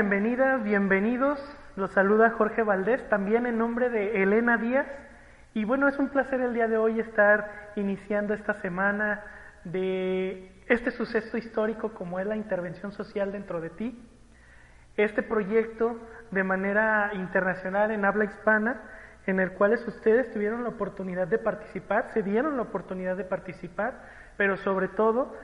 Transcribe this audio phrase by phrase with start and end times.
[0.00, 1.40] Bienvenidas, bienvenidos.
[1.74, 4.86] Los saluda Jorge Valdés, también en nombre de Elena Díaz.
[5.54, 9.24] Y bueno, es un placer el día de hoy estar iniciando esta semana
[9.64, 14.00] de este suceso histórico como es la intervención social dentro de ti.
[14.96, 15.98] Este proyecto
[16.30, 18.80] de manera internacional en habla hispana,
[19.26, 23.94] en el cual ustedes tuvieron la oportunidad de participar, se dieron la oportunidad de participar,
[24.36, 25.34] pero sobre todo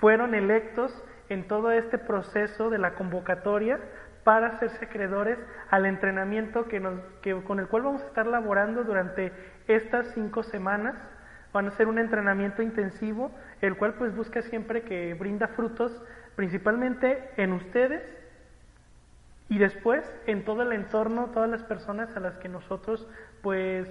[0.00, 0.92] fueron electos
[1.30, 3.78] en todo este proceso de la convocatoria
[4.24, 5.38] para hacerse acreedores
[5.70, 9.32] al entrenamiento que nos, que, con el cual vamos a estar laborando durante
[9.66, 10.96] estas cinco semanas.
[11.52, 16.02] Van a ser un entrenamiento intensivo, el cual pues busca siempre que brinda frutos
[16.36, 18.02] principalmente en ustedes
[19.48, 23.08] y después en todo el entorno, todas las personas a las que nosotros
[23.42, 23.88] pues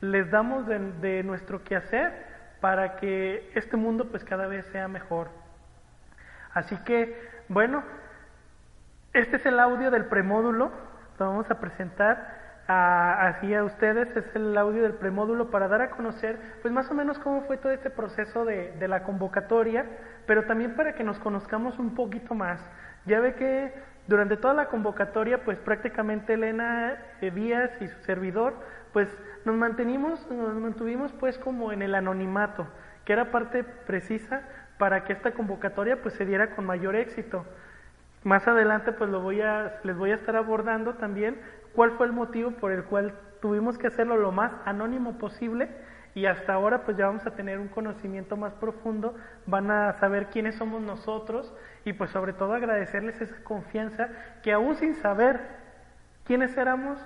[0.00, 2.12] les damos de, de nuestro quehacer
[2.60, 5.45] para que este mundo pues cada vez sea mejor.
[6.56, 7.14] Así que,
[7.50, 7.82] bueno,
[9.12, 10.70] este es el audio del premódulo,
[11.18, 15.90] lo vamos a presentar así a ustedes, es el audio del premódulo para dar a
[15.90, 19.84] conocer, pues más o menos cómo fue todo este proceso de, de la convocatoria,
[20.26, 22.58] pero también para que nos conozcamos un poquito más.
[23.04, 23.74] Ya ve que
[24.06, 28.54] durante toda la convocatoria, pues prácticamente Elena Díaz y su servidor,
[28.94, 32.66] pues nos mantenimos, nos mantuvimos pues como en el anonimato,
[33.04, 34.40] que era parte precisa
[34.78, 37.44] para que esta convocatoria pues se diera con mayor éxito.
[38.24, 41.40] Más adelante pues lo voy a, les voy a estar abordando también
[41.74, 45.68] cuál fue el motivo por el cual tuvimos que hacerlo lo más anónimo posible
[46.14, 49.14] y hasta ahora pues ya vamos a tener un conocimiento más profundo,
[49.44, 54.08] van a saber quiénes somos nosotros y pues sobre todo agradecerles esa confianza
[54.42, 55.40] que aún sin saber
[56.24, 56.98] quiénes éramos,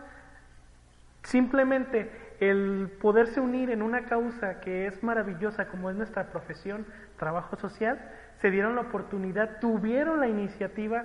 [1.25, 6.87] simplemente el poderse unir en una causa que es maravillosa como es nuestra profesión,
[7.19, 8.01] trabajo social,
[8.41, 11.05] se dieron la oportunidad, tuvieron la iniciativa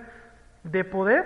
[0.63, 1.25] de poder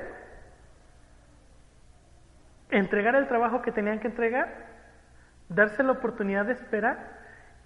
[2.72, 4.50] entregar el trabajo que tenían que entregar,
[5.48, 6.98] darse la oportunidad de esperar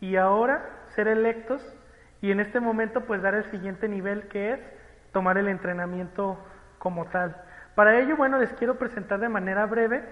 [0.01, 1.61] y ahora ser electos
[2.21, 4.59] y en este momento pues dar el siguiente nivel que es
[5.13, 6.37] tomar el entrenamiento
[6.77, 7.37] como tal.
[7.75, 10.03] Para ello, bueno, les quiero presentar de manera breve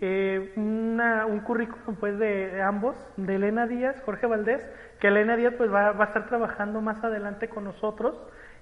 [0.00, 4.62] eh, un currículum pues de, ambos, de Elena Díaz, Jorge Valdés,
[5.00, 8.16] que Elena Díaz pues va, a estar trabajando más adelante con nosotros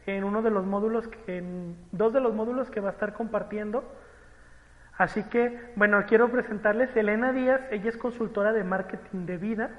[0.07, 3.85] en uno de los módulos, en dos de los módulos que va a estar compartiendo.
[4.97, 9.71] Así que, bueno, quiero presentarles Elena Díaz, ella es consultora de marketing de vida,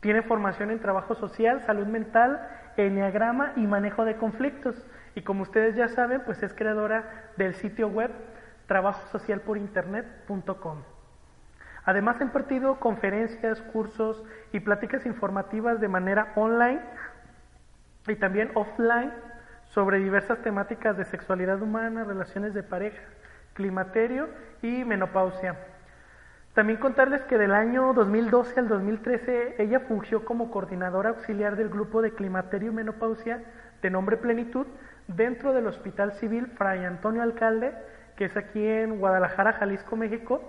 [0.00, 2.46] tiene formación en trabajo social, salud mental,
[2.76, 4.74] enneagrama y manejo de conflictos.
[5.14, 8.10] Y como ustedes ya saben, pues es creadora del sitio web
[8.72, 10.78] trabajosocialporinternet.com.
[11.84, 16.80] Además ha impartido conferencias, cursos y pláticas informativas de manera online
[18.08, 19.12] y también offline
[19.74, 23.02] sobre diversas temáticas de sexualidad humana, relaciones de pareja,
[23.52, 24.30] climaterio
[24.62, 25.58] y menopausia.
[26.54, 32.00] También contarles que del año 2012 al 2013 ella fungió como coordinadora auxiliar del grupo
[32.00, 33.44] de climaterio y menopausia
[33.82, 34.66] de nombre Plenitud
[35.08, 37.74] dentro del Hospital Civil Fray Antonio Alcalde
[38.16, 40.42] que es aquí en Guadalajara, Jalisco, México.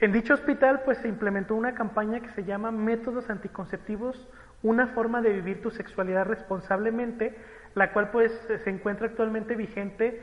[0.00, 4.28] En dicho hospital pues se implementó una campaña que se llama Métodos Anticonceptivos,
[4.62, 7.36] una forma de vivir tu sexualidad responsablemente,
[7.74, 8.32] la cual pues
[8.64, 10.20] se encuentra actualmente vigente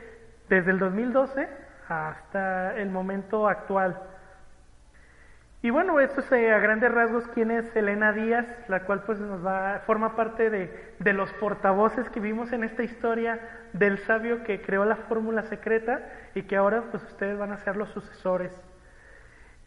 [0.48, 1.48] desde el 2012
[1.88, 4.00] hasta el momento actual.
[5.64, 9.20] Y bueno, esto es eh, a grandes rasgos quién es Elena Díaz, la cual pues
[9.20, 13.38] nos va, forma parte de, de los portavoces que vimos en esta historia
[13.72, 16.00] del sabio que creó la fórmula secreta
[16.34, 18.52] y que ahora pues ustedes van a ser los sucesores.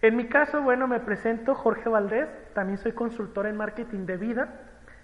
[0.02, 4.50] En mi caso, bueno, me presento Jorge Valdés, también soy consultor en marketing de vida,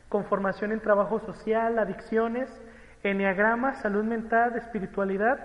[0.09, 2.49] con formación en trabajo social, adicciones,
[3.01, 5.39] enneagrama, salud mental, espiritualidad,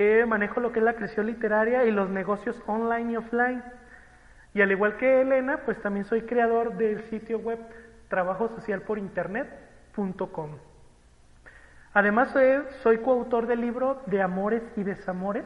[0.00, 3.62] eh, manejo lo que es la creación literaria y los negocios online y offline.
[4.56, 7.58] Y al igual que Elena, pues también soy creador del sitio web
[8.08, 10.50] trabajosocialporinternet.com.
[11.92, 12.34] Además
[12.82, 15.44] soy, coautor del libro De Amores y Desamores,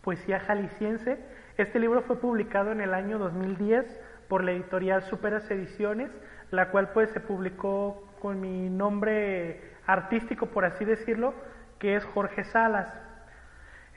[0.00, 1.18] poesía jalisciense.
[1.58, 3.84] Este libro fue publicado en el año 2010
[4.28, 6.10] por la editorial Superas Ediciones,
[6.50, 11.34] la cual pues se publicó con mi nombre artístico, por así decirlo,
[11.78, 12.88] que es Jorge Salas.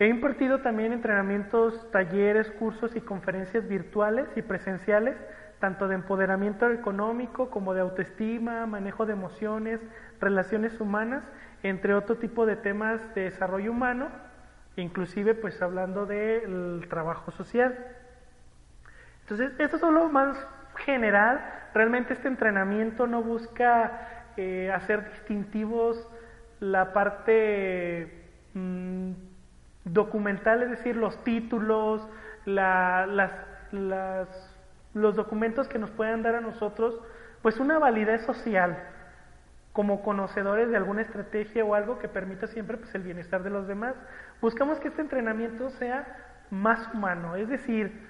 [0.02, 5.16] He impartido también entrenamientos, talleres, cursos y conferencias virtuales y presenciales,
[5.60, 9.80] tanto de empoderamiento económico como de autoestima, manejo de emociones,
[10.20, 11.24] relaciones humanas
[11.62, 14.10] entre otro tipo de temas de desarrollo humano,
[14.76, 17.78] inclusive pues hablando del trabajo social.
[19.22, 20.36] Entonces, esto es lo más
[20.78, 21.46] general.
[21.76, 26.10] Realmente este entrenamiento no busca eh, hacer distintivos
[26.60, 29.30] la parte mm,
[29.86, 32.08] documental, es decir, los títulos,
[32.46, 33.32] las,
[34.94, 37.00] los documentos que nos puedan dar a nosotros,
[37.42, 38.78] pues una validez social
[39.74, 43.68] como conocedores de alguna estrategia o algo que permita siempre pues, el bienestar de los
[43.68, 43.96] demás.
[44.42, 46.06] Buscamos que este entrenamiento sea
[46.50, 48.08] más humano, es decir,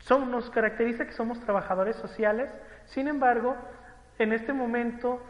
[0.00, 2.50] son, nos caracteriza que somos trabajadores sociales,
[2.86, 3.56] sin embargo,
[4.18, 5.22] en este momento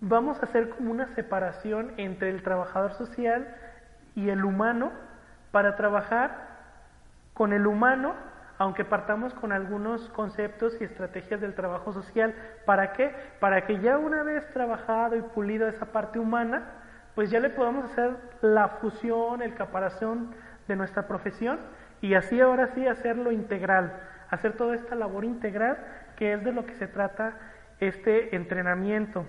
[0.00, 3.54] vamos a hacer como una separación entre el trabajador social
[4.16, 4.90] y el humano
[5.52, 6.48] para trabajar
[7.34, 8.14] con el humano,
[8.58, 12.34] aunque partamos con algunos conceptos y estrategias del trabajo social.
[12.64, 13.14] ¿Para qué?
[13.38, 16.64] Para que ya una vez trabajado y pulido esa parte humana,
[17.14, 20.34] pues ya le podamos hacer la fusión, el caparazón
[20.66, 21.60] de nuestra profesión
[22.00, 23.92] y así ahora sí hacerlo integral,
[24.30, 25.78] hacer toda esta labor integral
[26.16, 27.34] que es de lo que se trata
[27.80, 29.26] este entrenamiento.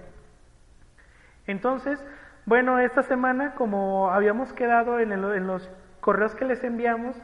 [1.45, 2.03] Entonces,
[2.47, 7.15] bueno, esta semana, como habíamos quedado en, en los correos que les enviamos,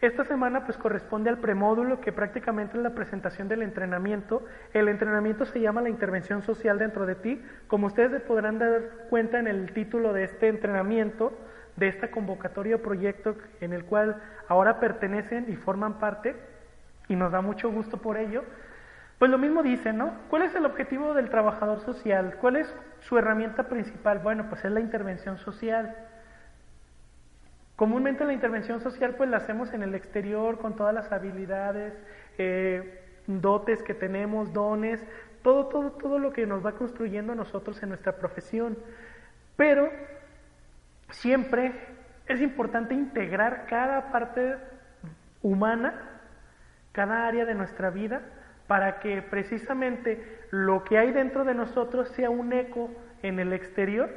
[0.00, 4.44] esta semana pues corresponde al premódulo que prácticamente es la presentación del entrenamiento.
[4.72, 7.40] El entrenamiento se llama la intervención social dentro de ti.
[7.68, 8.80] Como ustedes se podrán dar
[9.10, 11.32] cuenta en el título de este entrenamiento,
[11.76, 16.34] de esta convocatoria o proyecto en el cual ahora pertenecen y forman parte,
[17.08, 18.42] y nos da mucho gusto por ello,
[19.22, 20.18] pues lo mismo dice, ¿no?
[20.30, 22.38] ¿Cuál es el objetivo del trabajador social?
[22.40, 24.18] ¿Cuál es su herramienta principal?
[24.18, 25.94] Bueno, pues es la intervención social.
[27.76, 31.94] Comúnmente la intervención social pues la hacemos en el exterior con todas las habilidades,
[32.36, 35.00] eh, dotes que tenemos, dones,
[35.44, 38.76] todo, todo, todo lo que nos va construyendo nosotros en nuestra profesión.
[39.54, 39.88] Pero
[41.10, 41.74] siempre
[42.26, 44.56] es importante integrar cada parte
[45.42, 45.94] humana,
[46.90, 48.22] cada área de nuestra vida,
[48.72, 52.90] para que precisamente lo que hay dentro de nosotros sea un eco
[53.22, 54.08] en el exterior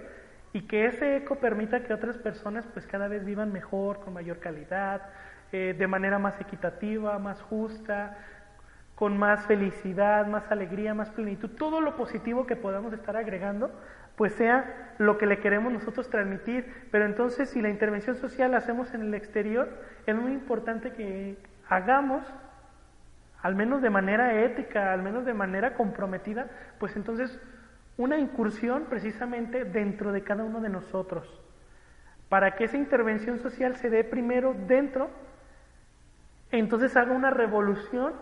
[0.54, 4.40] y que ese eco permita que otras personas pues cada vez vivan mejor, con mayor
[4.40, 5.02] calidad,
[5.52, 8.18] eh, de manera más equitativa, más justa,
[8.96, 13.78] con más felicidad, más alegría, más plenitud, todo lo positivo que podamos estar agregando,
[14.16, 16.88] pues sea lo que le queremos nosotros transmitir.
[16.92, 19.68] Pero entonces si la intervención social la hacemos en el exterior,
[20.06, 21.36] es muy importante que
[21.68, 22.24] hagamos,
[23.46, 26.48] al menos de manera ética, al menos de manera comprometida,
[26.80, 27.40] pues entonces
[27.96, 31.30] una incursión precisamente dentro de cada uno de nosotros,
[32.28, 35.12] para que esa intervención social se dé primero dentro,
[36.50, 38.14] entonces haga una revolución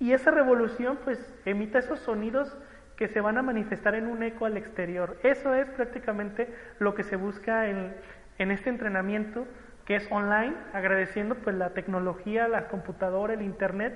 [0.00, 2.58] y esa revolución pues emita esos sonidos
[2.96, 5.16] que se van a manifestar en un eco al exterior.
[5.22, 7.94] Eso es prácticamente lo que se busca en,
[8.38, 9.46] en este entrenamiento
[9.84, 13.94] que es online, agradeciendo pues la tecnología, la computadora, el internet,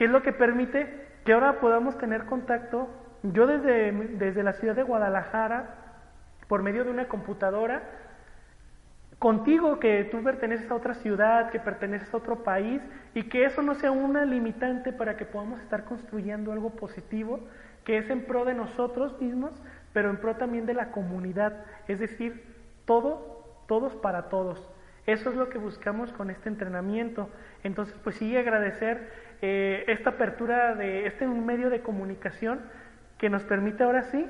[0.00, 0.88] que es lo que permite
[1.26, 2.88] que ahora podamos tener contacto
[3.22, 5.74] yo desde, desde la ciudad de Guadalajara,
[6.48, 7.82] por medio de una computadora,
[9.18, 12.80] contigo que tú perteneces a otra ciudad, que perteneces a otro país,
[13.12, 17.40] y que eso no sea una limitante para que podamos estar construyendo algo positivo,
[17.84, 19.52] que es en pro de nosotros mismos,
[19.92, 22.42] pero en pro también de la comunidad, es decir,
[22.86, 24.66] todo, todos para todos.
[25.06, 27.28] Eso es lo que buscamos con este entrenamiento.
[27.64, 32.60] Entonces, pues sí, agradecer eh, esta apertura de este medio de comunicación
[33.18, 34.28] que nos permite ahora sí,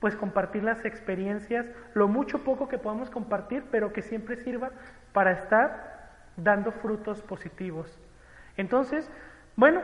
[0.00, 4.70] pues compartir las experiencias, lo mucho poco que podamos compartir, pero que siempre sirva
[5.12, 7.98] para estar dando frutos positivos.
[8.56, 9.10] Entonces,
[9.56, 9.82] bueno,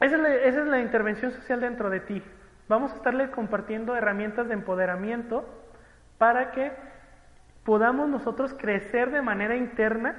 [0.00, 2.22] esa es, la, intervención social dentro de ti.
[2.68, 5.44] Vamos a estarle compartiendo herramientas de empoderamiento
[6.18, 6.72] para que
[7.64, 10.16] podamos nosotros crecer de manera interna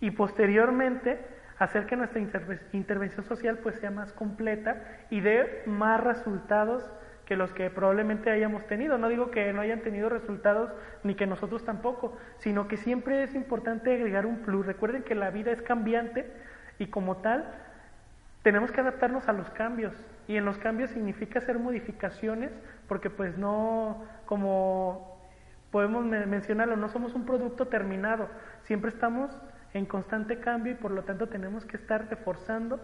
[0.00, 1.18] y posteriormente
[1.58, 2.20] hacer que nuestra
[2.72, 6.88] intervención social pues sea más completa y dé más resultados
[7.26, 8.96] que los que probablemente hayamos tenido.
[8.96, 10.72] No digo que no hayan tenido resultados
[11.02, 14.64] ni que nosotros tampoco, sino que siempre es importante agregar un plus.
[14.64, 16.32] Recuerden que la vida es cambiante
[16.78, 17.52] y como tal
[18.42, 19.92] tenemos que adaptarnos a los cambios
[20.26, 22.50] y en los cambios significa hacer modificaciones
[22.86, 25.18] porque pues no como
[25.70, 28.28] podemos mencionarlo, no somos un producto terminado,
[28.62, 29.30] siempre estamos
[29.74, 32.80] en constante cambio y por lo tanto tenemos que estar reforzando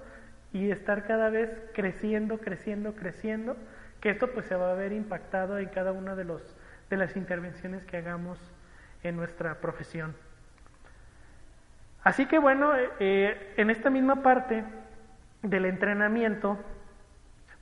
[0.52, 3.56] y estar cada vez creciendo, creciendo, creciendo,
[4.00, 6.42] que esto pues se va a ver impactado en cada una de, los,
[6.90, 8.38] de las intervenciones que hagamos
[9.02, 10.14] en nuestra profesión.
[12.02, 14.62] Así que bueno, eh, eh, en esta misma parte
[15.42, 16.58] del entrenamiento,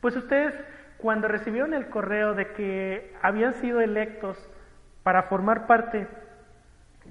[0.00, 0.52] pues ustedes
[0.98, 4.36] cuando recibieron el correo de que habían sido electos
[5.02, 6.06] para formar parte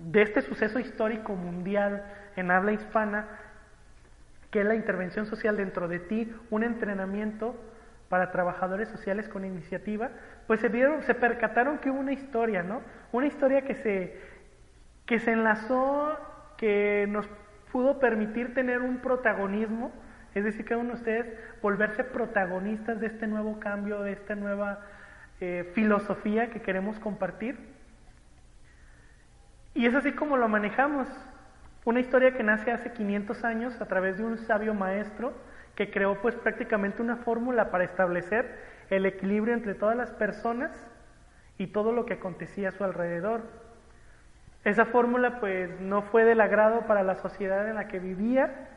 [0.05, 2.03] de este suceso histórico mundial
[2.35, 3.27] en habla hispana,
[4.49, 7.55] que es la intervención social dentro de ti, un entrenamiento
[8.09, 10.09] para trabajadores sociales con iniciativa,
[10.47, 12.81] pues se vieron, se percataron que hubo una historia, ¿no?
[13.13, 14.19] Una historia que se,
[15.05, 16.17] que se enlazó,
[16.57, 17.29] que nos
[17.71, 19.93] pudo permitir tener un protagonismo,
[20.35, 21.25] es decir, cada uno de ustedes
[21.61, 24.81] volverse protagonistas de este nuevo cambio, de esta nueva
[25.39, 27.70] eh, filosofía que queremos compartir.
[29.73, 31.07] Y es así como lo manejamos.
[31.85, 35.33] Una historia que nace hace 500 años a través de un sabio maestro
[35.75, 38.59] que creó pues prácticamente una fórmula para establecer
[38.89, 40.71] el equilibrio entre todas las personas
[41.57, 43.41] y todo lo que acontecía a su alrededor.
[44.63, 48.67] Esa fórmula pues no fue del agrado para la sociedad en la que vivía,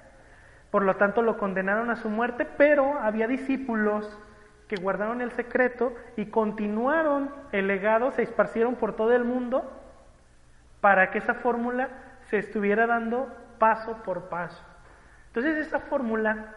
[0.70, 4.18] por lo tanto lo condenaron a su muerte, pero había discípulos
[4.68, 9.83] que guardaron el secreto y continuaron el legado, se esparcieron por todo el mundo
[10.84, 11.88] para que esa fórmula
[12.28, 14.62] se estuviera dando paso por paso.
[15.28, 16.56] Entonces esa fórmula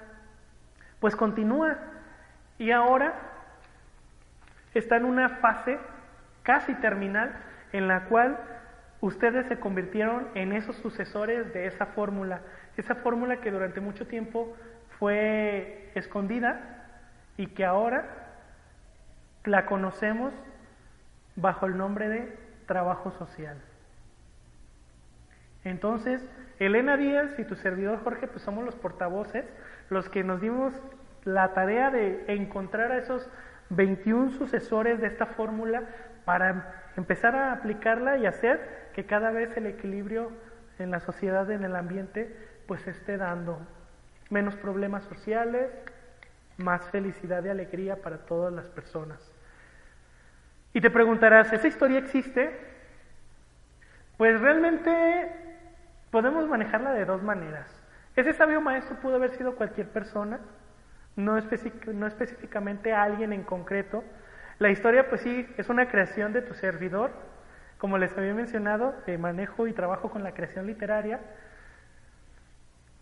[0.99, 1.77] pues continúa
[2.57, 3.13] y ahora
[4.73, 5.79] está en una fase
[6.43, 7.37] casi terminal
[7.71, 8.37] en la cual
[8.99, 12.41] ustedes se convirtieron en esos sucesores de esa fórmula,
[12.75, 14.57] esa fórmula que durante mucho tiempo
[14.99, 16.83] fue escondida
[17.37, 18.03] y que ahora
[19.45, 20.33] la conocemos
[21.37, 23.57] bajo el nombre de trabajo social.
[25.69, 26.25] Entonces,
[26.59, 29.45] Elena Díaz y tu servidor Jorge, pues somos los portavoces,
[29.89, 30.73] los que nos dimos
[31.25, 33.29] la tarea de encontrar a esos
[33.69, 35.83] 21 sucesores de esta fórmula
[36.23, 40.31] para empezar a aplicarla y hacer que cada vez el equilibrio
[40.79, 42.33] en la sociedad, en el ambiente,
[42.65, 43.59] pues esté dando
[44.29, 45.69] menos problemas sociales,
[46.57, 49.19] más felicidad y alegría para todas las personas.
[50.73, 52.57] Y te preguntarás, ¿esa historia existe?
[54.17, 55.46] Pues realmente
[56.11, 57.83] podemos manejarla de dos maneras.
[58.15, 60.39] Ese sabio maestro pudo haber sido cualquier persona,
[61.15, 61.37] no,
[61.93, 64.03] no específicamente alguien en concreto.
[64.59, 67.11] La historia, pues sí, es una creación de tu servidor.
[67.77, 71.19] Como les había mencionado, manejo y trabajo con la creación literaria.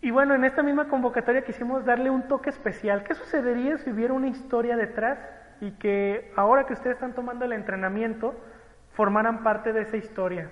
[0.02, 3.02] Y bueno, en esta misma convocatoria quisimos darle un toque especial.
[3.04, 5.18] ¿Qué sucedería si hubiera una historia detrás
[5.60, 8.34] y que ahora que ustedes están tomando el entrenamiento,
[8.92, 10.50] formaran parte de esa historia?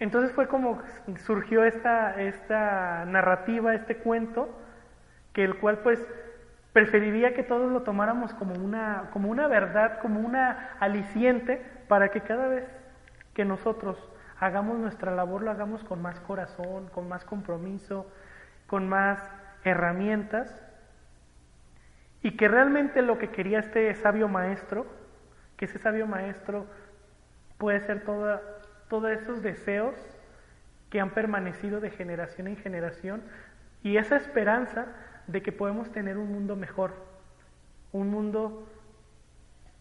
[0.00, 0.80] Entonces fue como
[1.24, 4.48] surgió esta, esta narrativa, este cuento,
[5.32, 6.06] que el cual pues
[6.72, 12.20] preferiría que todos lo tomáramos como una, como una verdad, como una aliciente, para que
[12.20, 12.64] cada vez
[13.34, 13.98] que nosotros
[14.38, 18.06] hagamos nuestra labor, lo hagamos con más corazón, con más compromiso,
[18.66, 19.18] con más
[19.64, 20.62] herramientas,
[22.22, 24.86] y que realmente lo que quería este sabio maestro,
[25.56, 26.66] que ese sabio maestro
[27.58, 28.40] puede ser toda,
[28.88, 29.94] todos esos deseos
[30.90, 33.22] que han permanecido de generación en generación
[33.82, 34.86] y esa esperanza
[35.26, 36.94] de que podemos tener un mundo mejor,
[37.92, 38.66] un mundo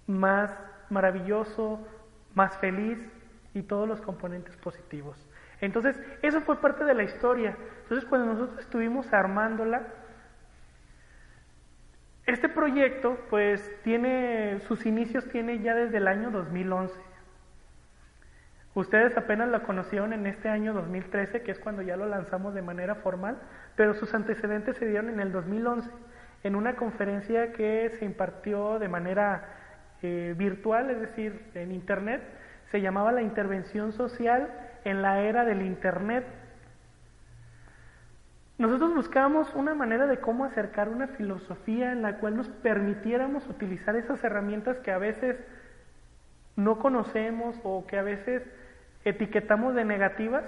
[0.05, 0.51] más
[0.89, 1.85] maravilloso,
[2.35, 2.99] más feliz
[3.53, 5.27] y todos los componentes positivos.
[5.59, 7.57] Entonces, eso fue parte de la historia.
[7.83, 9.87] Entonces, cuando nosotros estuvimos armándola,
[12.25, 17.06] este proyecto, pues, tiene, sus inicios tiene ya desde el año 2011.
[18.77, 22.61] Ustedes apenas la conocieron en este año 2013, que es cuando ya lo lanzamos de
[22.61, 23.39] manera formal,
[23.75, 25.89] pero sus antecedentes se dieron en el 2011,
[26.43, 29.45] en una conferencia que se impartió de manera
[30.03, 32.21] eh, virtual, es decir, en Internet,
[32.69, 34.53] se llamaba la intervención social
[34.83, 36.27] en la era del Internet.
[38.59, 43.95] Nosotros buscábamos una manera de cómo acercar una filosofía en la cual nos permitiéramos utilizar
[43.95, 45.35] esas herramientas que a veces
[46.55, 48.43] no conocemos o que a veces
[49.09, 50.43] etiquetamos de negativas,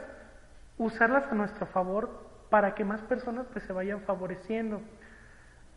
[0.77, 4.81] usarlas a nuestro favor para que más personas pues, se vayan favoreciendo.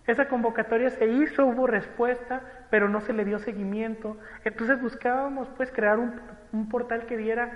[0.07, 4.17] Esa convocatoria se hizo, hubo respuesta, pero no se le dio seguimiento.
[4.45, 7.53] Entonces buscábamos pues crear un, portal que diera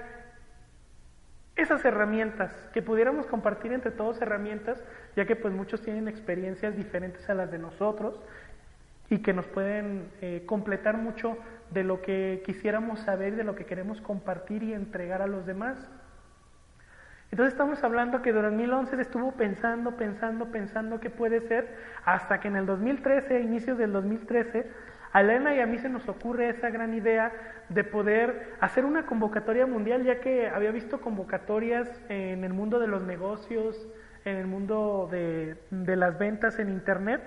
[1.56, 4.82] esas herramientas, que pudiéramos compartir entre todos herramientas,
[5.16, 8.20] ya que pues muchos tienen experiencias diferentes a las de nosotros
[9.10, 11.38] y que nos pueden eh, completar mucho
[11.70, 15.90] de lo que quisiéramos saber, de lo que queremos compartir y entregar a los demás.
[17.30, 22.48] Entonces estamos hablando que durante 2011 estuvo pensando, pensando, pensando qué puede ser, hasta que
[22.48, 24.70] en el 2013, a inicios del 2013,
[25.12, 27.32] a Elena y a mí se nos ocurre esa gran idea
[27.68, 32.86] de poder hacer una convocatoria mundial, ya que había visto convocatorias en el mundo de
[32.86, 33.88] los negocios,
[34.24, 37.22] en el mundo de, de las ventas en Internet,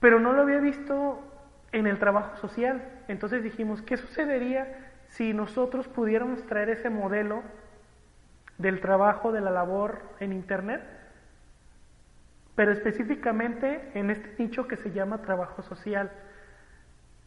[0.00, 1.33] pero no lo había visto
[1.74, 2.82] en el trabajo social.
[3.08, 7.42] Entonces dijimos, ¿qué sucedería si nosotros pudiéramos traer ese modelo
[8.58, 10.82] del trabajo, de la labor en Internet,
[12.54, 16.10] pero específicamente en este nicho que se llama trabajo social.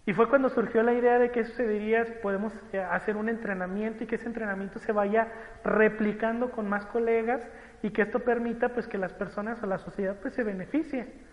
[0.05, 4.07] Y fue cuando surgió la idea de eso sucedería, podemos eh, hacer un entrenamiento y
[4.07, 5.27] que ese entrenamiento se vaya
[5.65, 7.41] replicando con más colegas
[7.83, 11.26] y que esto permita pues que las personas o la sociedad pues se beneficie.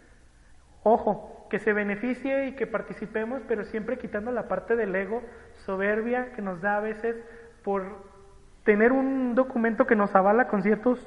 [0.85, 5.23] Ojo, que se beneficie y que participemos, pero siempre quitando la parte del ego
[5.65, 7.17] soberbia que nos da a veces
[7.65, 7.85] por
[8.65, 11.07] tener un documento que nos avala con ciertos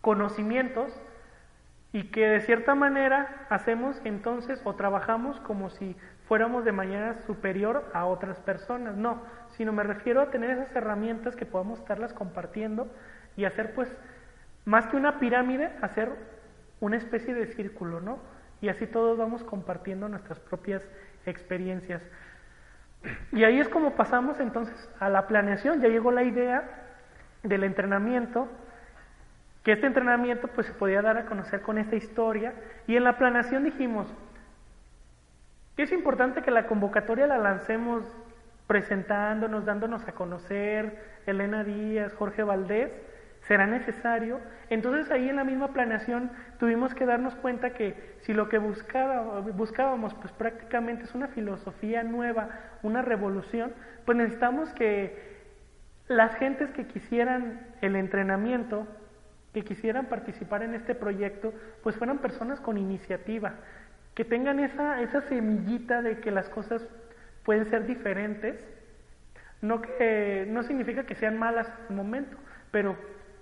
[0.00, 0.92] conocimientos
[1.92, 7.90] y que de cierta manera hacemos entonces o trabajamos como si fuéramos de manera superior
[7.92, 12.88] a otras personas, no, sino me refiero a tener esas herramientas que podamos estarlas compartiendo
[13.36, 13.94] y hacer pues
[14.64, 16.10] más que una pirámide, hacer
[16.80, 18.18] una especie de círculo, ¿no?
[18.62, 20.82] Y así todos vamos compartiendo nuestras propias
[21.26, 22.02] experiencias.
[23.32, 26.62] Y ahí es como pasamos entonces a la planeación, ya llegó la idea
[27.42, 28.48] del entrenamiento,
[29.64, 32.54] que este entrenamiento pues se podía dar a conocer con esta historia
[32.86, 34.06] y en la planeación dijimos
[35.82, 38.04] es importante que la convocatoria la lancemos
[38.66, 42.92] presentándonos, dándonos a conocer, Elena Díaz, Jorge Valdés,
[43.46, 44.40] será necesario.
[44.70, 49.40] Entonces ahí en la misma planeación tuvimos que darnos cuenta que si lo que buscaba,
[49.40, 52.50] buscábamos pues prácticamente es una filosofía nueva,
[52.82, 53.72] una revolución,
[54.04, 55.32] pues necesitamos que
[56.08, 58.86] las gentes que quisieran el entrenamiento,
[59.52, 63.54] que quisieran participar en este proyecto, pues fueran personas con iniciativa,
[64.14, 66.86] que tengan esa, esa semillita de que las cosas
[67.44, 68.56] pueden ser diferentes,
[69.60, 72.36] no, que, no significa que sean malas en el momento,
[72.70, 72.96] pero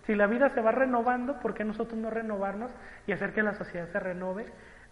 [0.07, 2.71] si la vida se va renovando, ¿por qué nosotros no renovarnos
[3.07, 4.47] y hacer que la sociedad se renove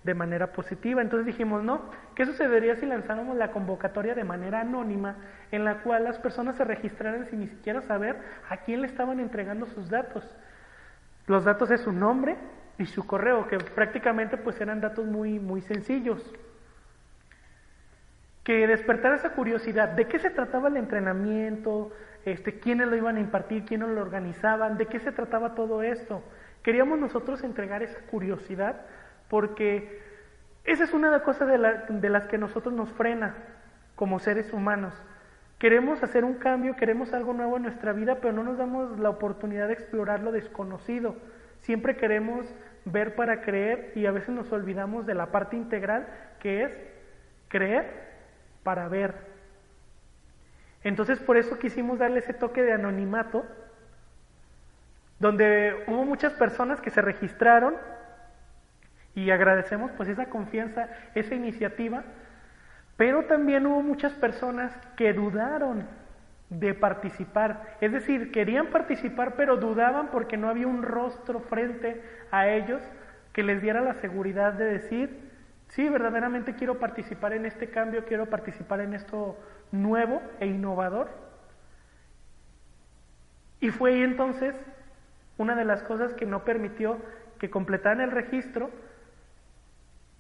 [0.05, 1.03] de manera positiva?
[1.03, 5.17] Entonces dijimos, no, ¿qué sucedería si lanzáramos la convocatoria de manera anónima
[5.51, 8.17] en la cual las personas se registraran sin ni siquiera saber
[8.49, 10.25] a quién le estaban entregando sus datos?
[11.27, 12.37] Los datos es su nombre
[12.79, 16.33] y su correo, que prácticamente pues eran datos muy, muy sencillos.
[18.49, 21.93] Que despertara esa curiosidad, ¿de qué se trataba el entrenamiento?
[22.25, 23.67] Este, ¿Quiénes lo iban a impartir?
[23.67, 24.79] ¿Quiénes lo organizaban?
[24.79, 26.23] ¿De qué se trataba todo esto?
[26.63, 28.87] Queríamos nosotros entregar esa curiosidad
[29.29, 30.01] porque
[30.65, 33.35] esa es una de las cosas de, de las que nosotros nos frena
[33.97, 34.95] como seres humanos.
[35.59, 39.11] Queremos hacer un cambio, queremos algo nuevo en nuestra vida, pero no nos damos la
[39.11, 41.17] oportunidad de explorar lo desconocido.
[41.59, 42.47] Siempre queremos
[42.87, 46.07] ver para creer y a veces nos olvidamos de la parte integral
[46.41, 46.73] que es
[47.49, 48.08] creer
[48.63, 49.15] para ver.
[50.85, 53.45] Entonces por eso quisimos darle ese toque de anonimato,
[55.19, 57.75] donde hubo muchas personas que se registraron
[59.15, 62.05] y agradecemos pues esa confianza, esa iniciativa,
[62.97, 65.87] pero también hubo muchas personas que dudaron
[66.51, 67.77] de participar.
[67.81, 72.83] Es decir, querían participar pero dudaban porque no había un rostro frente a ellos
[73.33, 75.28] que les diera la seguridad de decir,
[75.69, 79.37] sí, verdaderamente quiero participar en este cambio, quiero participar en esto
[79.73, 81.09] nuevo e innovador.
[83.61, 84.57] Y fue ahí entonces
[85.37, 86.99] una de las cosas que no permitió
[87.39, 88.71] que completaran el registro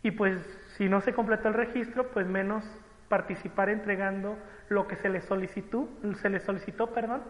[0.03, 0.41] y pues
[0.77, 2.65] si no se completó el registro, pues menos
[3.09, 5.89] participar entregando lo que se le solicitó,
[6.21, 7.23] se le solicitó, perdón,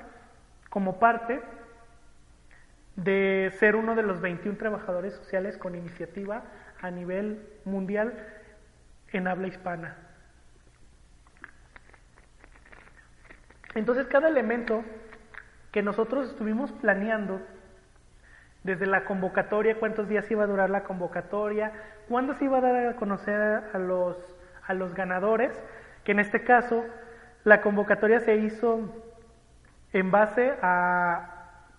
[0.68, 1.40] como parte
[2.96, 6.42] de ser uno de los 21 trabajadores sociales con iniciativa
[6.80, 8.14] a nivel mundial
[9.12, 9.96] en habla hispana.
[13.74, 14.82] Entonces cada elemento
[15.72, 17.40] que nosotros estuvimos planeando
[18.64, 21.72] desde la convocatoria, cuántos días iba a durar la convocatoria,
[22.08, 24.16] cuándo se iba a dar a conocer a los,
[24.66, 25.52] a los ganadores,
[26.04, 26.84] que en este caso
[27.44, 29.04] la convocatoria se hizo
[29.92, 31.34] en base a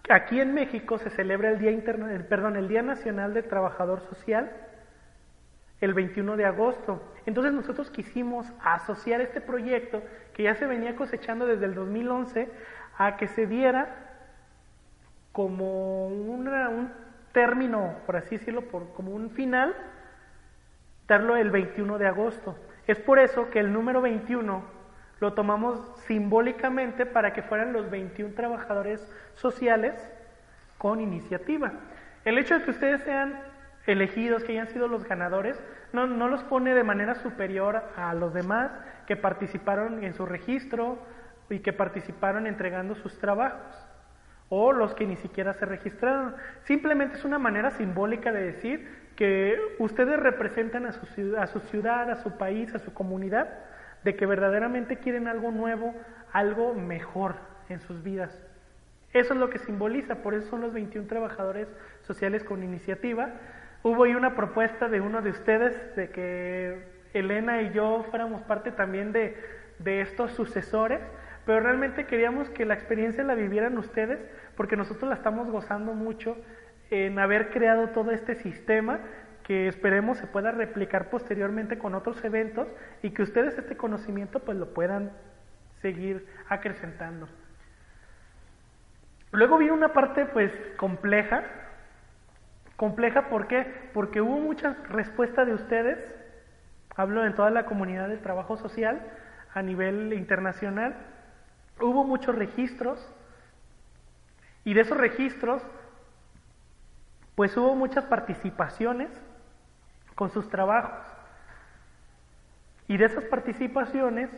[0.09, 4.51] aquí en México se celebra el Día Interna, perdón, el Día Nacional del Trabajador Social
[5.81, 7.01] el 21 de agosto.
[7.25, 10.01] Entonces nosotros quisimos asociar este proyecto
[10.33, 12.49] que ya se venía cosechando desde el 2011
[12.97, 13.95] a que se diera
[15.31, 16.91] como un
[17.31, 18.63] término, por así decirlo,
[18.95, 19.75] como un final,
[21.07, 22.57] darlo el 21 de agosto.
[22.87, 24.63] Es por eso que el número 21
[25.19, 29.93] lo tomamos simbólicamente para que fueran los 21 trabajadores sociales
[30.77, 31.73] con iniciativa.
[32.25, 33.39] El hecho de que ustedes sean
[33.85, 35.59] elegidos, que hayan sido los ganadores,
[35.93, 38.71] no, no los pone de manera superior a los demás
[39.07, 40.99] que participaron en su registro
[41.49, 43.89] y que participaron entregando sus trabajos
[44.49, 46.35] o los que ni siquiera se registraron.
[46.63, 52.09] Simplemente es una manera simbólica de decir que ustedes representan a su, a su ciudad,
[52.09, 53.47] a su país, a su comunidad,
[54.03, 55.93] de que verdaderamente quieren algo nuevo,
[56.31, 57.35] algo mejor
[57.69, 58.41] en sus vidas.
[59.13, 61.67] Eso es lo que simboliza, por eso son los 21 trabajadores
[62.03, 63.33] sociales con iniciativa,
[63.83, 68.71] hubo ahí una propuesta de uno de ustedes de que Elena y yo fuéramos parte
[68.71, 69.37] también de,
[69.79, 70.99] de estos sucesores,
[71.45, 74.19] pero realmente queríamos que la experiencia la vivieran ustedes
[74.55, 76.37] porque nosotros la estamos gozando mucho
[76.91, 78.99] en haber creado todo este sistema
[79.43, 82.67] que esperemos se pueda replicar posteriormente con otros eventos
[83.01, 85.11] y que ustedes este conocimiento pues lo puedan
[85.81, 87.27] seguir acrecentando.
[89.31, 91.43] Luego viene una parte pues compleja.
[92.79, 93.89] Compleja ¿por qué?
[93.93, 95.99] Porque hubo muchas respuestas de ustedes,
[96.95, 99.05] hablo en toda la comunidad del trabajo social
[99.53, 100.95] a nivel internacional,
[101.81, 103.05] hubo muchos registros
[104.63, 105.61] y de esos registros
[107.35, 109.09] pues hubo muchas participaciones
[110.15, 111.05] con sus trabajos.
[112.87, 114.29] Y de esas participaciones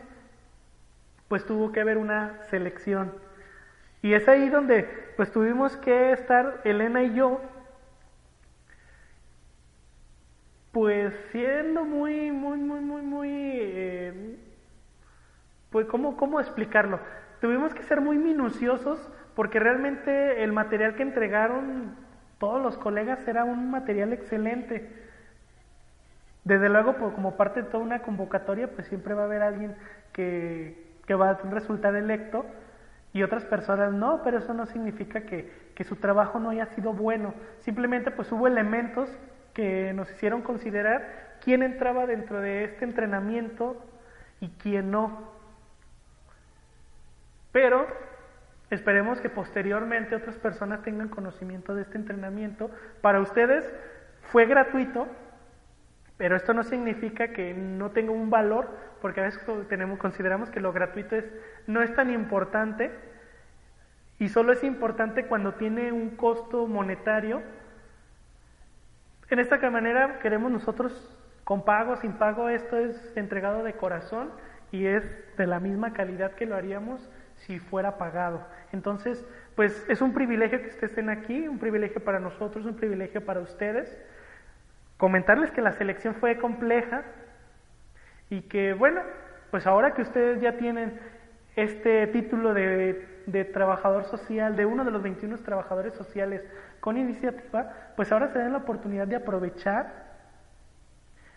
[1.28, 3.14] pues tuvo que haber una selección.
[4.02, 4.82] Y es ahí donde
[5.16, 7.40] pues tuvimos que estar Elena y yo
[10.72, 14.38] pues siendo muy, muy, muy, muy, muy, eh,
[15.70, 16.98] pues ¿cómo, ¿cómo explicarlo?
[17.40, 18.98] Tuvimos que ser muy minuciosos
[19.36, 21.94] porque realmente el material que entregaron
[22.38, 24.90] todos los colegas era un material excelente.
[26.44, 29.76] Desde luego, como parte de toda una convocatoria, pues siempre va a haber alguien
[30.12, 32.46] que, que va a resultar electo
[33.12, 36.94] y otras personas no, pero eso no significa que, que su trabajo no haya sido
[36.94, 37.34] bueno.
[37.60, 39.08] Simplemente pues hubo elementos
[39.52, 43.84] que nos hicieron considerar quién entraba dentro de este entrenamiento
[44.40, 45.30] y quién no.
[47.52, 47.86] Pero
[48.70, 52.70] esperemos que posteriormente otras personas tengan conocimiento de este entrenamiento.
[53.00, 53.70] Para ustedes
[54.30, 55.06] fue gratuito,
[56.16, 60.60] pero esto no significa que no tenga un valor, porque a veces tenemos, consideramos que
[60.60, 61.24] lo gratuito es,
[61.66, 62.90] no es tan importante
[64.18, 67.42] y solo es importante cuando tiene un costo monetario.
[69.32, 70.92] En esta manera queremos nosotros
[71.44, 74.30] con pago, sin pago, esto es entregado de corazón
[74.70, 75.02] y es
[75.38, 78.46] de la misma calidad que lo haríamos si fuera pagado.
[78.72, 79.24] Entonces,
[79.56, 83.40] pues es un privilegio que ustedes estén aquí, un privilegio para nosotros, un privilegio para
[83.40, 83.98] ustedes
[84.98, 87.02] comentarles que la selección fue compleja
[88.28, 89.00] y que, bueno,
[89.50, 91.00] pues ahora que ustedes ya tienen
[91.56, 96.42] este título de, de, trabajador social, de uno de los 21 trabajadores sociales
[96.82, 99.86] con iniciativa, pues ahora se den la oportunidad de aprovechar,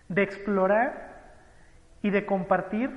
[0.09, 1.21] de explorar
[2.01, 2.89] y de compartir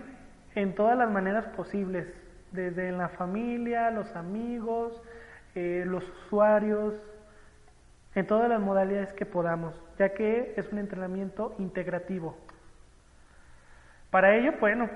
[0.55, 2.07] en todas las maneras posibles,
[2.51, 4.99] desde la familia, los amigos,
[5.55, 6.95] eh, los usuarios,
[8.15, 12.35] en todas las modalidades que podamos, ya que es un entrenamiento integrativo.
[14.11, 14.89] Para ello, bueno,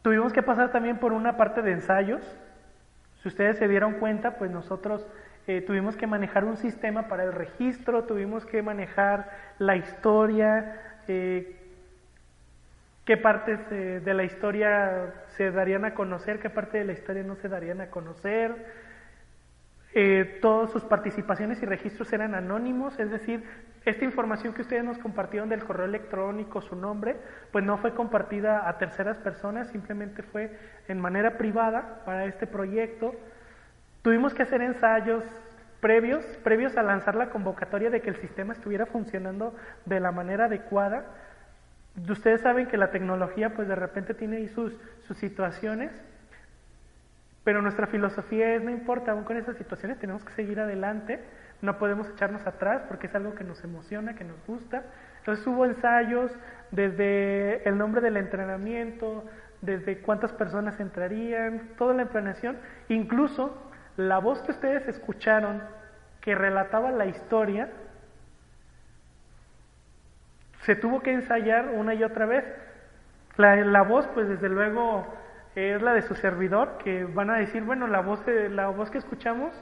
[0.00, 2.22] tuvimos que pasar también por una parte de ensayos.
[3.20, 5.06] Si ustedes se dieron cuenta, pues nosotros
[5.46, 11.56] eh, tuvimos que manejar un sistema para el registro, tuvimos que manejar la historia, eh,
[13.04, 17.22] qué partes eh, de la historia se darían a conocer, qué parte de la historia
[17.22, 18.54] no se darían a conocer
[19.94, 23.44] eh, todas sus participaciones y registros eran anónimos, es decir,
[23.84, 27.16] esta información que ustedes nos compartieron del correo electrónico, su nombre,
[27.50, 30.56] pues no fue compartida a terceras personas, simplemente fue
[30.88, 33.14] en manera privada para este proyecto.
[34.02, 35.24] Tuvimos que hacer ensayos
[35.80, 40.46] previos, previos a lanzar la convocatoria de que el sistema estuviera funcionando de la manera
[40.46, 41.04] adecuada.
[42.08, 45.92] Ustedes saben que la tecnología pues de repente tiene sus, sus situaciones
[47.44, 51.20] pero nuestra filosofía es, no importa, aún con esas situaciones tenemos que seguir adelante,
[51.60, 54.84] no podemos echarnos atrás porque es algo que nos emociona, que nos gusta.
[55.18, 56.30] Entonces hubo ensayos
[56.70, 59.24] desde el nombre del entrenamiento,
[59.60, 65.62] desde cuántas personas entrarían, toda la planeación, incluso la voz que ustedes escucharon
[66.20, 67.70] que relataba la historia,
[70.62, 72.44] se tuvo que ensayar una y otra vez.
[73.36, 75.06] La, la voz, pues desde luego,
[75.54, 78.98] es la de su servidor, que van a decir, bueno, la voz, la voz que
[78.98, 79.52] escuchamos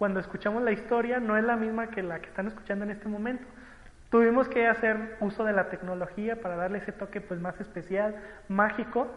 [0.00, 3.06] cuando escuchamos la historia no es la misma que la que están escuchando en este
[3.06, 3.44] momento.
[4.10, 8.16] Tuvimos que hacer uso de la tecnología para darle ese toque pues más especial,
[8.48, 9.08] mágico.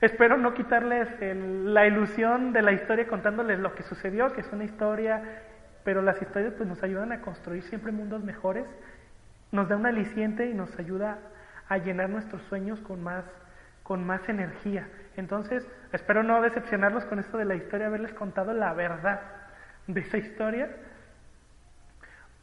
[0.00, 4.64] Espero no quitarles la ilusión de la historia contándoles lo que sucedió, que es una
[4.64, 5.22] historia,
[5.82, 8.64] pero las historias pues nos ayudan a construir siempre mundos mejores,
[9.50, 11.18] nos da un aliciente y nos ayuda
[11.68, 13.24] a llenar nuestros sueños con más,
[13.82, 14.86] con más energía.
[15.16, 19.20] Entonces, espero no decepcionarlos con esto de la historia, haberles contado la verdad
[19.88, 20.70] de esa historia.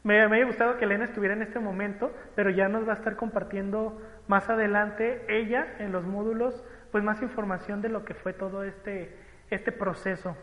[0.04, 3.16] Me, me gustado que Elena estuviera en este momento, pero ya nos va a estar
[3.16, 6.62] compartiendo más adelante ella en los módulos,
[6.96, 9.14] pues más información de lo que fue todo este,
[9.50, 10.34] este proceso.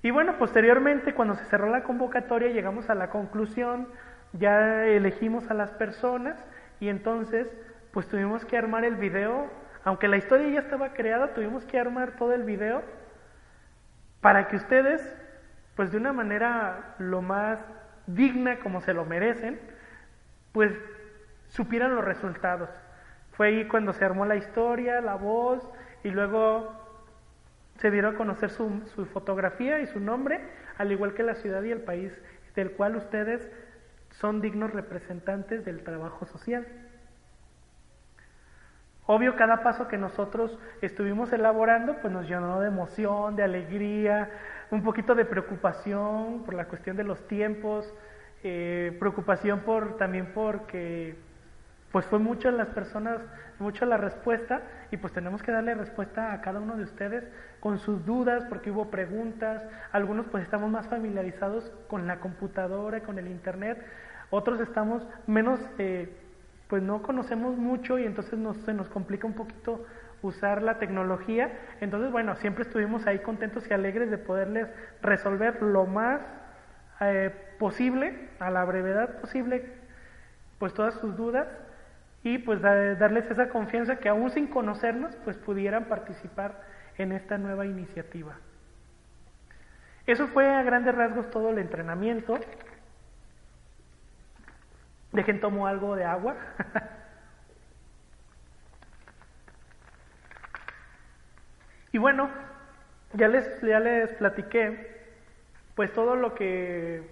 [0.00, 3.88] Y bueno, posteriormente, cuando se cerró la convocatoria, llegamos a la conclusión
[4.32, 6.38] ya elegimos a las personas
[6.78, 7.48] y entonces
[7.92, 9.50] pues tuvimos que armar el video,
[9.82, 12.84] aunque la historia ya estaba creada, tuvimos que armar todo el video
[14.20, 15.02] para que ustedes
[15.74, 17.58] pues de una manera lo más
[18.06, 19.60] digna como se lo merecen,
[20.52, 20.72] pues
[21.48, 22.70] supieran los resultados.
[23.32, 25.68] Fue ahí cuando se armó la historia, la voz
[26.04, 26.72] y luego
[27.78, 30.40] se dieron a conocer su, su fotografía y su nombre,
[30.78, 32.12] al igual que la ciudad y el país
[32.54, 33.50] del cual ustedes
[34.10, 36.66] son dignos representantes del trabajo social.
[39.06, 44.30] Obvio, cada paso que nosotros estuvimos elaborando, pues nos llenó de emoción, de alegría,
[44.70, 47.92] un poquito de preocupación por la cuestión de los tiempos,
[48.44, 51.16] eh, preocupación por también porque
[51.92, 53.20] pues fue mucho las personas,
[53.58, 57.24] mucho la respuesta y pues tenemos que darle respuesta a cada uno de ustedes
[57.60, 63.18] con sus dudas porque hubo preguntas, algunos pues estamos más familiarizados con la computadora, con
[63.18, 63.84] el internet,
[64.30, 66.16] otros estamos menos, eh,
[66.68, 69.84] pues no conocemos mucho y entonces nos, se nos complica un poquito
[70.22, 74.68] usar la tecnología, entonces bueno, siempre estuvimos ahí contentos y alegres de poderles
[75.02, 76.22] resolver lo más
[77.00, 79.66] eh, posible, a la brevedad posible,
[80.58, 81.48] pues todas sus dudas
[82.24, 86.62] y pues darles esa confianza que aún sin conocernos pues pudieran participar
[86.98, 88.36] en esta nueva iniciativa.
[90.06, 92.38] Eso fue a grandes rasgos todo el entrenamiento.
[95.12, 96.36] Dejen tomo algo de agua.
[101.92, 102.30] y bueno,
[103.14, 104.92] ya les, ya les platiqué
[105.74, 107.02] pues todo lo que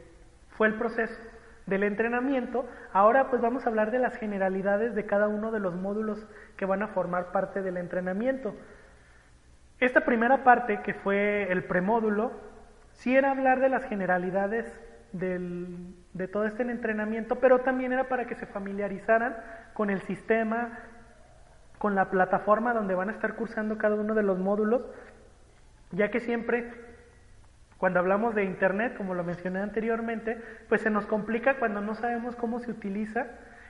[0.56, 1.29] fue el proceso
[1.70, 5.74] del entrenamiento, ahora pues vamos a hablar de las generalidades de cada uno de los
[5.74, 8.54] módulos que van a formar parte del entrenamiento.
[9.78, 12.32] Esta primera parte, que fue el premódulo,
[12.92, 14.66] sí era hablar de las generalidades
[15.12, 19.36] de todo este entrenamiento, pero también era para que se familiarizaran
[19.72, 20.78] con el sistema,
[21.78, 24.82] con la plataforma donde van a estar cursando cada uno de los módulos,
[25.92, 26.89] ya que siempre
[27.80, 30.38] cuando hablamos de Internet, como lo mencioné anteriormente,
[30.68, 33.26] pues se nos complica cuando no sabemos cómo se utiliza.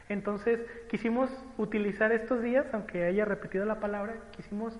[0.09, 4.77] Entonces quisimos utilizar estos días, aunque haya repetido la palabra, quisimos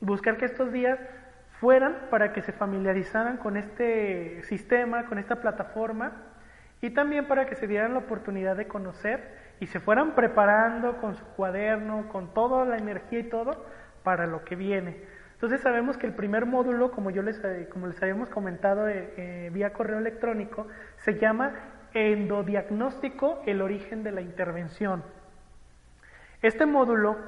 [0.00, 0.98] buscar que estos días
[1.60, 6.24] fueran para que se familiarizaran con este sistema, con esta plataforma
[6.80, 11.14] y también para que se dieran la oportunidad de conocer y se fueran preparando con
[11.14, 13.64] su cuaderno, con toda la energía y todo
[14.02, 15.17] para lo que viene.
[15.38, 19.14] Entonces sabemos que el primer módulo, como, yo les, eh, como les habíamos comentado eh,
[19.16, 21.52] eh, vía correo electrónico, se llama
[21.94, 25.04] endodiagnóstico, el origen de la intervención.
[26.42, 27.18] Este módulo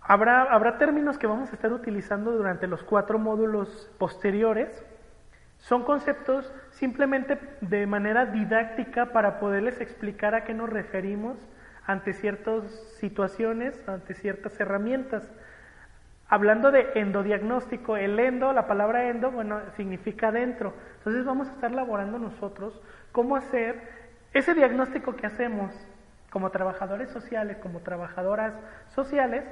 [0.00, 4.86] habrá, habrá términos que vamos a estar utilizando durante los cuatro módulos posteriores.
[5.58, 11.36] Son conceptos simplemente de manera didáctica para poderles explicar a qué nos referimos
[11.88, 12.70] ante ciertas
[13.00, 15.28] situaciones, ante ciertas herramientas.
[16.32, 20.72] Hablando de endodiagnóstico, el endo, la palabra endo, bueno, significa dentro.
[20.98, 23.82] Entonces vamos a estar laborando nosotros cómo hacer
[24.32, 25.74] ese diagnóstico que hacemos
[26.30, 28.54] como trabajadores sociales, como trabajadoras
[28.94, 29.44] sociales,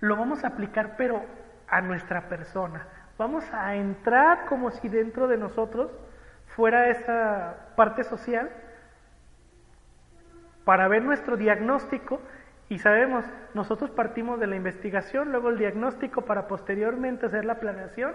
[0.00, 1.22] lo vamos a aplicar pero
[1.68, 2.88] a nuestra persona.
[3.16, 5.92] Vamos a entrar como si dentro de nosotros
[6.56, 8.50] fuera esa parte social
[10.64, 12.20] para ver nuestro diagnóstico
[12.68, 13.24] y sabemos,
[13.54, 18.12] nosotros partimos de la investigación, luego el diagnóstico para posteriormente hacer la planeación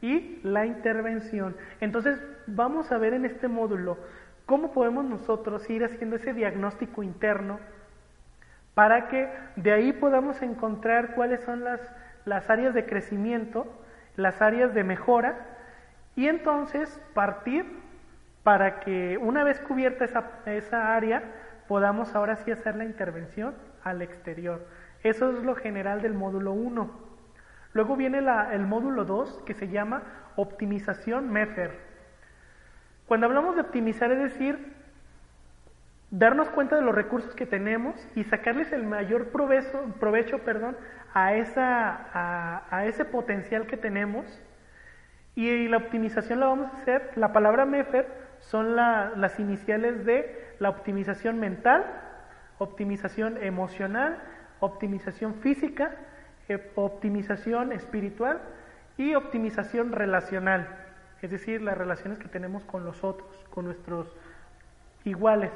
[0.00, 1.56] y la intervención.
[1.80, 3.98] Entonces vamos a ver en este módulo
[4.46, 7.60] cómo podemos nosotros ir haciendo ese diagnóstico interno
[8.74, 11.80] para que de ahí podamos encontrar cuáles son las,
[12.24, 13.66] las áreas de crecimiento,
[14.16, 15.46] las áreas de mejora
[16.16, 17.66] y entonces partir
[18.42, 21.22] para que una vez cubierta esa, esa área
[21.68, 24.66] podamos ahora sí hacer la intervención al exterior.
[25.02, 26.90] Eso es lo general del módulo 1.
[27.72, 30.02] Luego viene el módulo 2 que se llama
[30.36, 31.92] optimización MEFER.
[33.06, 34.74] Cuando hablamos de optimizar es decir,
[36.10, 40.76] darnos cuenta de los recursos que tenemos y sacarles el mayor provecho, provecho perdón,
[41.14, 44.26] a, esa, a, ese potencial que tenemos.
[45.34, 48.06] Y, la optimización la vamos a hacer, la palabra MEFER
[48.40, 51.86] son las iniciales de la optimización mental,
[52.62, 54.18] optimización emocional,
[54.60, 55.92] optimización física,
[56.48, 58.40] eh, optimización espiritual
[58.96, 60.68] y optimización relacional,
[61.20, 64.14] es decir, las relaciones que tenemos con los otros, con nuestros
[65.04, 65.50] iguales.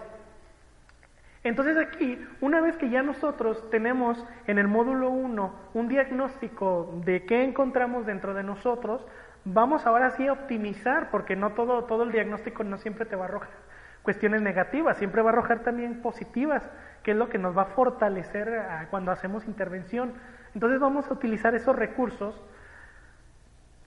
[1.45, 7.25] Entonces aquí, una vez que ya nosotros tenemos en el módulo 1 un diagnóstico de
[7.25, 9.07] qué encontramos dentro de nosotros,
[9.45, 13.27] vamos ahora sí a optimizar, porque no todo, todo el diagnóstico no siempre te va
[13.27, 13.66] a arrojar
[14.07, 16.62] cuestiones negativas, siempre va a arrojar también positivas,
[17.03, 20.12] que es lo que nos va a fortalecer ah, cuando hacemos intervención.
[20.55, 22.40] Entonces vamos a utilizar esos recursos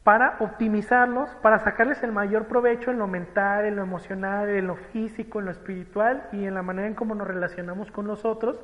[0.03, 4.75] para optimizarlos, para sacarles el mayor provecho en lo mental, en lo emocional, en lo
[4.75, 8.59] físico, en lo espiritual y en la manera en cómo nos relacionamos con los otros.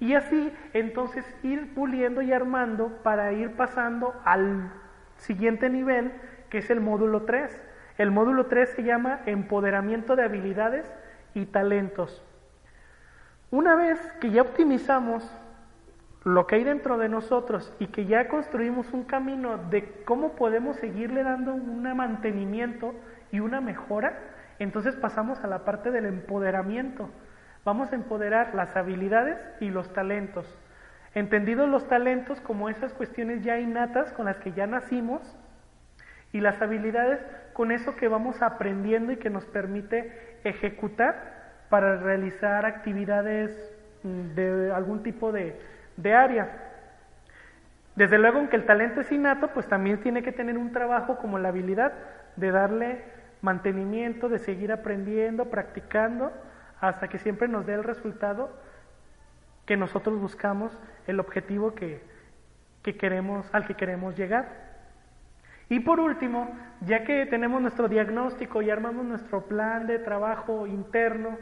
[0.00, 4.70] Y así entonces ir puliendo y armando para ir pasando al
[5.16, 6.12] siguiente nivel,
[6.50, 7.69] que es el módulo 3.
[8.00, 10.90] El módulo 3 se llama empoderamiento de habilidades
[11.34, 12.24] y talentos.
[13.50, 15.30] Una vez que ya optimizamos
[16.24, 20.76] lo que hay dentro de nosotros y que ya construimos un camino de cómo podemos
[20.76, 22.94] seguirle dando un mantenimiento
[23.32, 24.18] y una mejora,
[24.58, 27.10] entonces pasamos a la parte del empoderamiento.
[27.66, 30.46] Vamos a empoderar las habilidades y los talentos.
[31.14, 35.36] Entendidos los talentos como esas cuestiones ya innatas con las que ya nacimos
[36.32, 37.20] y las habilidades
[37.52, 43.50] con eso que vamos aprendiendo y que nos permite ejecutar para realizar actividades
[44.02, 45.60] mm, de algún tipo de,
[45.96, 46.70] de área.
[47.96, 51.38] Desde luego, aunque el talento es innato, pues también tiene que tener un trabajo como
[51.38, 51.92] la habilidad
[52.36, 53.04] de darle
[53.42, 56.32] mantenimiento, de seguir aprendiendo, practicando,
[56.80, 58.50] hasta que siempre nos dé el resultado
[59.66, 62.02] que nosotros buscamos, el objetivo que,
[62.82, 64.69] que queremos, al que queremos llegar.
[65.70, 71.38] Y por último, ya que tenemos nuestro diagnóstico y armamos nuestro plan de trabajo interno,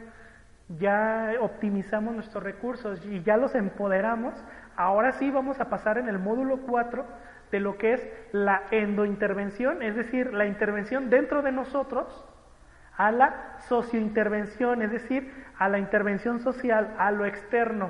[0.77, 4.35] ya optimizamos nuestros recursos y ya los empoderamos,
[4.75, 7.07] ahora sí vamos a pasar en el módulo 4
[7.51, 12.23] de lo que es la endointervención, es decir, la intervención dentro de nosotros,
[12.95, 17.89] a la sociointervención, es decir, a la intervención social, a lo externo.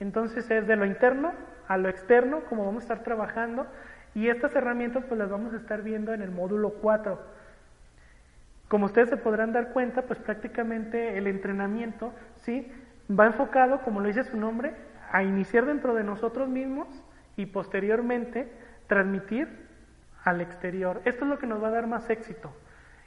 [0.00, 1.32] Entonces es de lo interno
[1.70, 3.64] a lo externo, como vamos a estar trabajando,
[4.14, 7.20] y estas herramientas pues las vamos a estar viendo en el módulo 4.
[8.68, 12.70] Como ustedes se podrán dar cuenta, pues prácticamente el entrenamiento, ¿sí?
[13.10, 14.74] Va enfocado, como lo dice su nombre,
[15.10, 16.86] a iniciar dentro de nosotros mismos
[17.36, 18.48] y posteriormente
[18.86, 19.48] transmitir
[20.24, 21.00] al exterior.
[21.04, 22.52] Esto es lo que nos va a dar más éxito.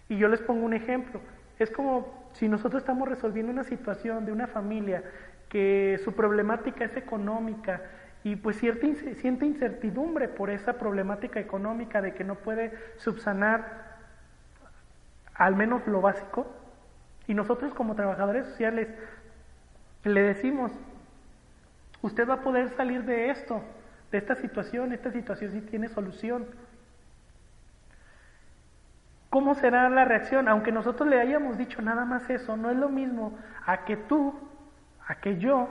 [0.10, 1.22] Y yo les pongo un ejemplo.
[1.60, 5.04] Es como si nosotros estamos resolviendo una situación de una familia
[5.50, 7.82] que su problemática es económica
[8.24, 13.94] y pues siente incertidumbre por esa problemática económica de que no puede subsanar
[15.36, 16.48] al menos lo básico,
[17.28, 18.88] y nosotros como trabajadores sociales
[20.04, 20.72] le decimos,
[22.02, 23.62] usted va a poder salir de esto,
[24.12, 26.46] de esta situación, esta situación sí tiene solución.
[29.30, 30.48] ¿Cómo será la reacción?
[30.48, 34.36] Aunque nosotros le hayamos dicho nada más eso, no es lo mismo a que tú,
[35.08, 35.70] a que yo,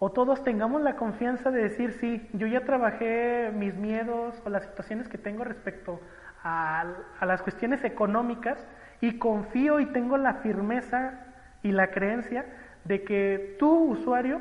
[0.00, 4.62] o todos tengamos la confianza de decir, sí, yo ya trabajé mis miedos o las
[4.64, 6.00] situaciones que tengo respecto
[6.44, 6.84] a,
[7.22, 8.64] las cuestiones económicas
[9.00, 11.14] y confío y tengo la firmeza
[11.62, 12.46] y la creencia
[12.84, 14.40] de que tú, usuario,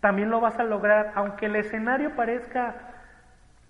[0.00, 2.76] también lo vas a lograr, aunque el escenario parezca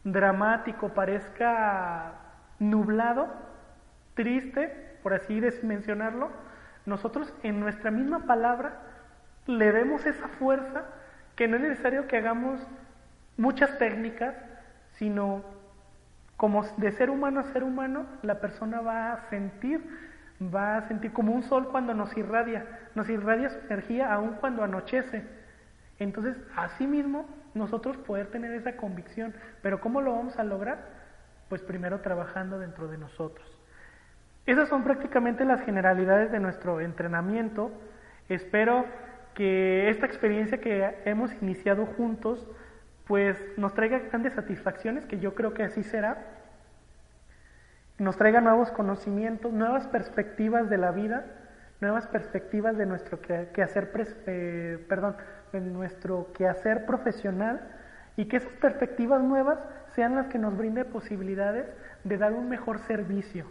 [0.04, 2.12] dramático, parezca
[2.60, 3.28] nublado,
[4.14, 6.30] triste, por así mencionarlo,
[6.84, 8.80] nosotros en nuestra misma palabra
[9.46, 10.84] le demos esa fuerza
[11.34, 12.60] que no es necesario que hagamos
[13.36, 14.34] muchas técnicas,
[14.98, 15.44] sino
[16.36, 19.82] como de ser humano a ser humano, la persona va a sentir,
[20.42, 24.62] va a sentir como un sol cuando nos irradia, nos irradia su energía aun cuando
[24.62, 25.24] anochece.
[25.98, 29.34] Entonces, así mismo, nosotros poder tener esa convicción.
[29.62, 30.78] Pero ¿cómo lo vamos a lograr?
[31.48, 33.50] Pues primero trabajando dentro de nosotros.
[34.44, 37.72] Esas son prácticamente las generalidades de nuestro entrenamiento.
[38.28, 38.84] Espero
[39.36, 42.48] que esta experiencia que hemos iniciado juntos
[43.06, 46.24] pues nos traiga grandes satisfacciones, que yo creo que así será,
[47.98, 51.26] nos traiga nuevos conocimientos, nuevas perspectivas de la vida,
[51.80, 53.92] nuevas perspectivas de nuestro quehacer,
[54.26, 55.16] eh, perdón,
[55.52, 57.60] de nuestro quehacer profesional
[58.16, 59.58] y que esas perspectivas nuevas
[59.94, 61.66] sean las que nos brinden posibilidades
[62.04, 63.46] de dar un mejor servicio,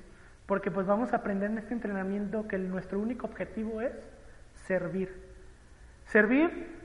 [0.48, 3.94] porque pues vamos a aprender en este entrenamiento que nuestro único objetivo es
[4.68, 5.25] servir.
[6.06, 6.76] Servir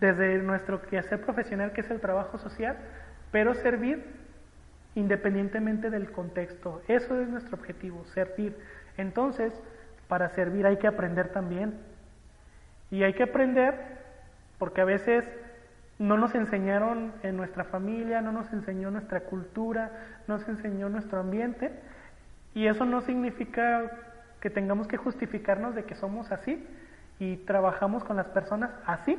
[0.00, 2.76] desde nuestro quehacer profesional, que es el trabajo social,
[3.30, 4.04] pero servir
[4.94, 6.82] independientemente del contexto.
[6.88, 8.56] Eso es nuestro objetivo, servir.
[8.96, 9.52] Entonces,
[10.08, 11.78] para servir hay que aprender también.
[12.90, 13.74] Y hay que aprender
[14.58, 15.24] porque a veces
[15.98, 21.20] no nos enseñaron en nuestra familia, no nos enseñó nuestra cultura, no nos enseñó nuestro
[21.20, 21.70] ambiente.
[22.54, 23.90] Y eso no significa
[24.40, 26.66] que tengamos que justificarnos de que somos así
[27.18, 29.16] y trabajamos con las personas así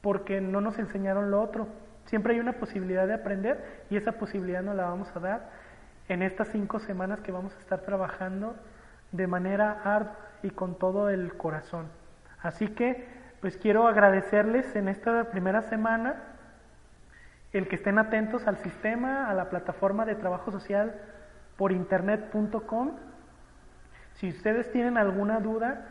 [0.00, 1.68] porque no nos enseñaron lo otro.
[2.06, 5.50] Siempre hay una posibilidad de aprender y esa posibilidad nos la vamos a dar
[6.08, 8.56] en estas cinco semanas que vamos a estar trabajando
[9.12, 11.86] de manera ardua y con todo el corazón.
[12.42, 13.06] Así que,
[13.40, 16.16] pues quiero agradecerles en esta primera semana
[17.52, 20.94] el que estén atentos al sistema, a la plataforma de trabajo social
[21.56, 22.92] por internet.com.
[24.14, 25.86] Si ustedes tienen alguna duda,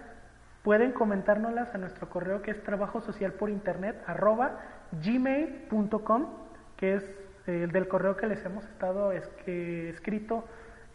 [0.68, 4.60] pueden comentárnoslas a nuestro correo que es trabajo social por internet arroba
[5.02, 6.28] gmail.com,
[6.76, 7.04] que es
[7.48, 10.44] eh, el del correo que les hemos estado escrito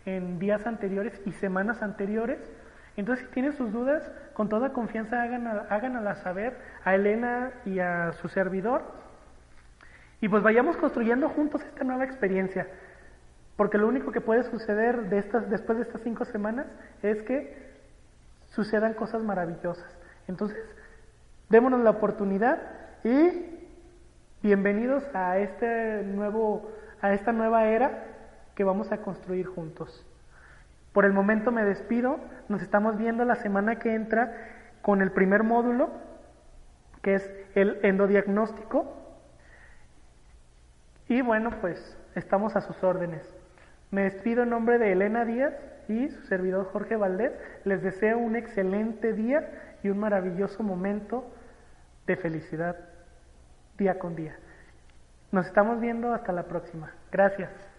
[0.05, 2.39] en días anteriores y semanas anteriores.
[2.99, 4.03] Entonces, si tienen sus dudas,
[4.35, 6.55] con toda confianza háganlas saber
[6.85, 8.83] a Elena y a su servidor.
[10.21, 12.67] Y pues vayamos construyendo juntos esta nueva experiencia.
[13.57, 16.67] Porque lo único que puede suceder de estas, después de estas cinco semanas
[17.03, 17.62] es que
[18.53, 19.99] sucedan cosas maravillosas.
[20.29, 20.59] Entonces,
[21.49, 22.59] démonos la oportunidad
[23.03, 23.69] y
[24.43, 28.05] bienvenidos a este nuevo, a esta nueva era
[28.55, 30.07] que vamos a construir juntos.
[30.93, 34.35] Por el momento me despido, nos estamos viendo la semana que entra
[34.83, 35.91] con el primer módulo,
[37.01, 38.93] que es el endodiagnóstico.
[41.09, 43.35] Y bueno, pues estamos a sus órdenes.
[43.91, 45.55] Me despido en nombre de Elena Díaz
[45.93, 47.33] y su servidor Jorge Valdés.
[47.65, 51.25] Les deseo un excelente día y un maravilloso momento
[52.07, 52.77] de felicidad
[53.79, 54.37] día con día.
[55.31, 56.93] Nos estamos viendo hasta la próxima.
[57.11, 57.72] Gracias.